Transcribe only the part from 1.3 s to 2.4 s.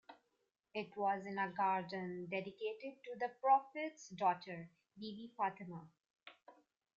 a garden